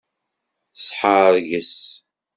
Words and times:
Sḥerges. 0.85 1.77